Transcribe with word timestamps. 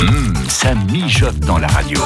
Hum, 0.00 0.32
ça 0.48 0.74
mijote 0.76 1.40
dans 1.40 1.58
la 1.58 1.66
radio. 1.66 1.98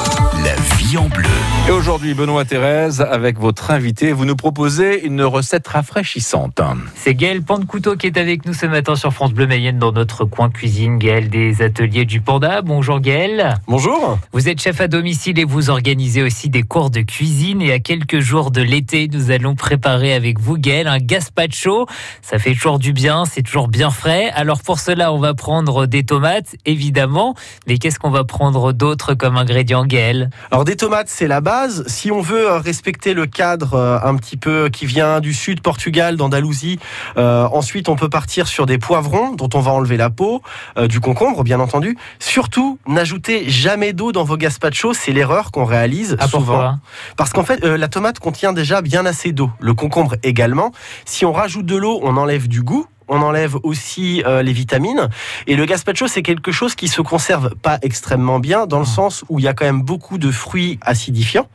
La 0.43 0.55
vie 0.77 0.97
en 0.97 1.09
bleu. 1.09 1.29
Et 1.67 1.71
aujourd'hui, 1.71 2.15
Benoît 2.15 2.43
Thérèse, 2.43 3.01
avec 3.01 3.37
votre 3.39 3.69
invité, 3.69 4.11
vous 4.11 4.25
nous 4.25 4.35
proposez 4.35 5.05
une 5.05 5.21
recette 5.21 5.67
rafraîchissante. 5.67 6.59
C'est 6.95 7.13
Gaël 7.13 7.41
Couteau 7.67 7.95
qui 7.95 8.07
est 8.07 8.17
avec 8.17 8.45
nous 8.45 8.53
ce 8.53 8.65
matin 8.65 8.95
sur 8.95 9.13
France 9.13 9.31
Bleu 9.31 9.45
Mayenne 9.45 9.77
dans 9.77 9.91
notre 9.91 10.25
coin 10.25 10.49
cuisine. 10.49 10.97
Gaël 10.97 11.29
des 11.29 11.61
ateliers 11.61 12.05
du 12.05 12.19
Panda. 12.19 12.63
Bonjour 12.63 12.99
Gaël. 12.99 13.55
Bonjour. 13.67 14.17
Vous 14.31 14.49
êtes 14.49 14.59
chef 14.59 14.81
à 14.81 14.87
domicile 14.87 15.37
et 15.37 15.45
vous 15.45 15.69
organisez 15.69 16.23
aussi 16.23 16.49
des 16.49 16.63
cours 16.63 16.89
de 16.89 17.01
cuisine. 17.01 17.61
Et 17.61 17.71
à 17.71 17.79
quelques 17.79 18.19
jours 18.19 18.49
de 18.49 18.61
l'été, 18.61 19.07
nous 19.07 19.29
allons 19.29 19.53
préparer 19.55 20.13
avec 20.13 20.39
vous 20.39 20.57
Gaël 20.57 20.87
un 20.87 20.97
gazpacho. 20.97 21.85
Ça 22.23 22.39
fait 22.39 22.53
toujours 22.53 22.79
du 22.79 22.91
bien, 22.91 23.25
c'est 23.25 23.43
toujours 23.43 23.67
bien 23.67 23.91
frais. 23.91 24.31
Alors 24.31 24.63
pour 24.63 24.79
cela, 24.79 25.13
on 25.13 25.19
va 25.19 25.35
prendre 25.35 25.85
des 25.85 26.03
tomates, 26.03 26.55
évidemment. 26.65 27.35
Mais 27.67 27.77
qu'est-ce 27.83 27.99
qu'on 27.99 28.11
va 28.11 28.23
prendre 28.23 28.71
d'autre 28.71 29.13
comme 29.13 29.35
ingrédient, 29.35 29.85
Gaël? 29.85 30.29
Alors 30.51 30.63
des 30.63 30.77
tomates, 30.77 31.09
c'est 31.09 31.27
la 31.27 31.41
base. 31.41 31.83
Si 31.87 32.11
on 32.11 32.21
veut 32.21 32.49
euh, 32.49 32.57
respecter 32.57 33.13
le 33.13 33.25
cadre 33.25 33.73
euh, 33.73 33.99
un 34.01 34.15
petit 34.15 34.37
peu 34.37 34.69
qui 34.69 34.85
vient 34.85 35.19
du 35.19 35.33
sud 35.33 35.59
Portugal, 35.59 36.15
d'Andalousie, 36.15 36.79
euh, 37.17 37.45
ensuite 37.51 37.89
on 37.89 37.97
peut 37.97 38.07
partir 38.07 38.47
sur 38.47 38.65
des 38.65 38.77
poivrons 38.77 39.33
dont 39.33 39.49
on 39.53 39.59
va 39.59 39.71
enlever 39.71 39.97
la 39.97 40.09
peau, 40.09 40.41
du 40.87 41.01
concombre 41.01 41.43
bien 41.43 41.59
entendu. 41.59 41.97
Surtout, 42.19 42.79
n'ajoutez 42.87 43.49
jamais 43.49 43.91
d'eau 43.91 44.13
dans 44.13 44.23
vos 44.23 44.37
gazpacho, 44.37 44.93
c'est 44.93 45.11
l'erreur 45.11 45.51
qu'on 45.51 45.65
réalise 45.65 46.15
ah, 46.19 46.29
souvent. 46.29 46.77
Parce 47.17 47.31
qu'en 47.31 47.43
fait, 47.43 47.65
la 47.65 47.87
tomate 47.89 48.19
contient 48.19 48.53
déjà 48.53 48.81
bien 48.81 49.05
assez 49.05 49.33
d'eau. 49.33 49.51
Le 49.59 49.73
concombre 49.73 50.15
également. 50.23 50.71
Si 51.03 51.25
on 51.25 51.33
rajoute 51.33 51.65
de 51.65 51.75
l'eau, 51.75 51.99
on 52.01 52.15
enlève 52.15 52.47
du 52.47 52.61
goût 52.61 52.87
on 53.07 53.21
enlève 53.21 53.55
aussi 53.63 54.23
euh, 54.25 54.41
les 54.41 54.53
vitamines. 54.53 55.09
Et 55.47 55.55
le 55.55 55.65
gazpacho, 55.65 56.07
c'est 56.07 56.21
quelque 56.21 56.51
chose 56.51 56.75
qui 56.75 56.87
se 56.87 57.01
conserve 57.01 57.55
pas 57.55 57.77
extrêmement 57.81 58.39
bien, 58.39 58.65
dans 58.65 58.79
le 58.79 58.85
ah. 58.87 58.95
sens 58.95 59.23
où 59.29 59.39
il 59.39 59.45
y 59.45 59.47
a 59.47 59.53
quand 59.53 59.65
même 59.65 59.81
beaucoup 59.81 60.17
de 60.17 60.31
fruits 60.31 60.79
acidifiants. 60.81 61.47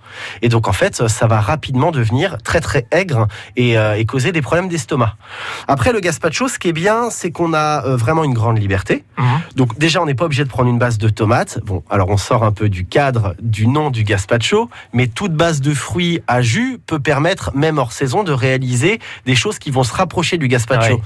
Et 0.42 0.48
donc, 0.48 0.68
en 0.68 0.72
fait, 0.72 1.08
ça 1.08 1.26
va 1.26 1.40
rapidement 1.40 1.90
devenir 1.90 2.38
très, 2.42 2.60
très 2.60 2.86
aigre 2.90 3.28
et, 3.56 3.78
euh, 3.78 4.02
causer 4.08 4.32
des 4.32 4.40
problèmes 4.40 4.68
d'estomac. 4.68 5.16
Après, 5.66 5.92
le 5.92 6.00
gazpacho, 6.00 6.48
ce 6.48 6.58
qui 6.58 6.68
est 6.68 6.72
bien, 6.72 7.10
c'est 7.10 7.30
qu'on 7.30 7.52
a 7.52 7.84
euh, 7.84 7.96
vraiment 7.96 8.24
une 8.24 8.32
grande 8.32 8.58
liberté. 8.58 9.04
Mhm. 9.18 9.26
Donc, 9.54 9.78
déjà, 9.78 10.00
on 10.00 10.06
n'est 10.06 10.14
pas 10.14 10.24
obligé 10.24 10.44
de 10.44 10.48
prendre 10.48 10.70
une 10.70 10.78
base 10.78 10.96
de 10.96 11.10
tomates. 11.10 11.58
Bon, 11.64 11.82
alors 11.90 12.08
on 12.08 12.16
sort 12.16 12.42
un 12.42 12.52
peu 12.52 12.70
du 12.70 12.86
cadre 12.86 13.34
du 13.42 13.66
nom 13.66 13.90
du 13.90 14.04
gazpacho, 14.04 14.70
mais 14.94 15.08
toute 15.08 15.34
base 15.34 15.60
de 15.60 15.74
fruits 15.74 16.22
à 16.26 16.40
jus 16.40 16.80
peut 16.86 17.00
permettre, 17.00 17.50
même 17.54 17.78
hors 17.78 17.92
saison, 17.92 18.24
de 18.24 18.32
réaliser 18.32 18.98
des 19.26 19.34
choses 19.34 19.58
qui 19.58 19.70
vont 19.70 19.84
se 19.84 19.92
rapprocher 19.92 20.38
du 20.38 20.48
gazpacho. 20.48 21.00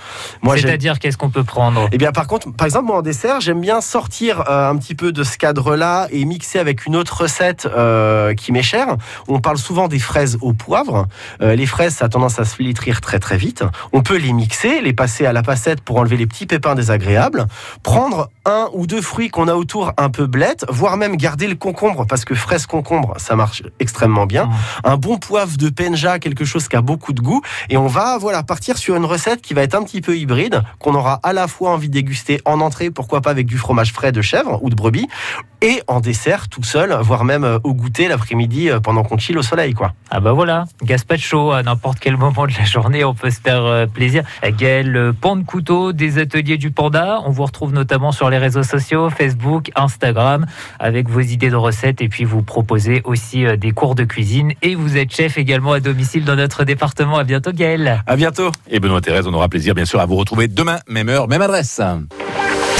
C'est-à-dire, 0.56 0.98
qu'est-ce 0.98 1.16
qu'on 1.16 1.30
peut 1.30 1.44
prendre? 1.44 1.88
Eh 1.92 1.98
bien, 1.98 2.12
par 2.12 2.26
contre, 2.26 2.52
par 2.52 2.66
exemple, 2.66 2.86
moi 2.86 2.98
en 2.98 3.02
dessert, 3.02 3.40
j'aime 3.40 3.60
bien 3.60 3.80
sortir 3.80 4.44
euh, 4.48 4.70
un 4.70 4.76
petit 4.76 4.94
peu 4.94 5.12
de 5.12 5.24
ce 5.24 5.38
cadre-là 5.38 6.08
et 6.10 6.24
mixer 6.24 6.58
avec 6.58 6.86
une 6.86 6.96
autre 6.96 7.22
recette 7.22 7.66
euh, 7.66 8.34
qui 8.34 8.52
m'est 8.52 8.62
chère. 8.62 8.96
On 9.28 9.40
parle 9.40 9.58
souvent 9.58 9.88
des 9.88 9.98
fraises 9.98 10.38
au 10.40 10.52
poivre. 10.52 11.06
Euh, 11.40 11.54
les 11.54 11.66
fraises, 11.66 11.96
ça 11.96 12.06
a 12.06 12.08
tendance 12.08 12.38
à 12.38 12.44
se 12.44 12.56
flétrir 12.56 13.00
très 13.00 13.18
très 13.18 13.36
vite. 13.36 13.64
On 13.92 14.02
peut 14.02 14.16
les 14.16 14.32
mixer, 14.32 14.80
les 14.80 14.92
passer 14.92 15.26
à 15.26 15.32
la 15.32 15.42
passette 15.42 15.80
pour 15.80 15.96
enlever 15.98 16.16
les 16.16 16.26
petits 16.26 16.46
pépins 16.46 16.74
désagréables. 16.74 17.46
Prendre 17.82 18.30
un 18.44 18.68
ou 18.72 18.86
deux 18.86 19.02
fruits 19.02 19.30
qu'on 19.30 19.48
a 19.48 19.54
autour 19.54 19.92
un 19.96 20.10
peu 20.10 20.26
blettes, 20.26 20.64
voire 20.68 20.96
même 20.96 21.16
garder 21.16 21.46
le 21.46 21.54
concombre 21.54 22.06
parce 22.06 22.24
que 22.24 22.34
fraise 22.34 22.66
concombre, 22.66 23.14
ça 23.18 23.36
marche 23.36 23.62
extrêmement 23.80 24.26
bien. 24.26 24.46
Mmh. 24.46 24.52
Un 24.84 24.96
bon 24.96 25.18
poivre 25.18 25.56
de 25.56 25.68
penja, 25.68 26.18
quelque 26.18 26.44
chose 26.44 26.68
qui 26.68 26.76
a 26.76 26.80
beaucoup 26.80 27.12
de 27.12 27.20
goût, 27.20 27.42
et 27.70 27.76
on 27.76 27.86
va 27.86 28.18
voilà 28.18 28.42
partir 28.42 28.78
sur 28.78 28.96
une 28.96 29.04
recette 29.04 29.42
qui 29.42 29.54
va 29.54 29.62
être 29.62 29.74
un 29.74 29.82
petit 29.82 30.00
peu 30.00 30.16
qu'on 30.78 30.94
aura 30.94 31.20
à 31.22 31.32
la 31.32 31.48
fois 31.48 31.70
envie 31.70 31.88
de 31.88 31.94
déguster 31.94 32.40
en 32.44 32.60
entrée, 32.60 32.90
pourquoi 32.90 33.20
pas 33.20 33.30
avec 33.30 33.46
du 33.46 33.58
fromage 33.58 33.92
frais 33.92 34.12
de 34.12 34.22
chèvre 34.22 34.58
ou 34.62 34.70
de 34.70 34.74
brebis, 34.74 35.08
et 35.62 35.80
en 35.86 36.00
dessert 36.00 36.48
tout 36.48 36.64
seul, 36.64 36.92
voire 37.00 37.24
même 37.24 37.44
euh, 37.44 37.58
au 37.62 37.72
goûter 37.72 38.08
l'après-midi 38.08 38.68
euh, 38.68 38.80
pendant 38.80 39.04
qu'on 39.04 39.16
chill 39.16 39.38
au 39.38 39.42
soleil. 39.42 39.74
quoi. 39.74 39.92
Ah 40.10 40.20
bah 40.20 40.32
voilà, 40.32 40.64
gazpacho 40.82 41.52
à 41.52 41.62
n'importe 41.62 42.00
quel 42.00 42.16
moment 42.16 42.46
de 42.46 42.52
la 42.58 42.64
journée, 42.64 43.04
on 43.04 43.14
peut 43.14 43.30
se 43.30 43.40
faire 43.40 43.64
euh, 43.64 43.86
plaisir. 43.86 44.24
Gaël 44.58 45.12
Pan 45.18 45.36
de 45.36 45.44
Couteau 45.44 45.92
des 45.92 46.18
ateliers 46.18 46.58
du 46.58 46.72
Panda, 46.72 47.20
on 47.24 47.30
vous 47.30 47.44
retrouve 47.44 47.72
notamment 47.72 48.10
sur 48.10 48.28
les 48.28 48.38
réseaux 48.38 48.64
sociaux, 48.64 49.08
Facebook, 49.08 49.70
Instagram, 49.76 50.46
avec 50.80 51.08
vos 51.08 51.20
idées 51.20 51.50
de 51.50 51.56
recettes 51.56 52.02
et 52.02 52.08
puis 52.08 52.24
vous 52.24 52.42
proposez 52.42 53.00
aussi 53.04 53.44
des 53.56 53.70
cours 53.70 53.94
de 53.94 54.04
cuisine 54.04 54.52
et 54.62 54.74
vous 54.74 54.96
êtes 54.96 55.14
chef 55.14 55.38
également 55.38 55.72
à 55.72 55.80
domicile 55.80 56.24
dans 56.24 56.36
notre 56.36 56.64
département. 56.64 57.18
À 57.18 57.24
bientôt 57.24 57.52
Gaël. 57.52 58.02
À 58.06 58.16
bientôt. 58.16 58.50
Et 58.68 58.80
Benoît 58.80 59.00
Thérèse, 59.00 59.26
on 59.28 59.34
aura 59.34 59.48
plaisir 59.48 59.74
bien 59.74 59.84
sûr 59.84 60.00
à 60.00 60.06
vous 60.06 60.16
retrouver 60.16 60.48
demain, 60.48 60.78
même 60.88 61.08
heure, 61.08 61.28
même 61.28 61.42
adresse. 61.42 61.80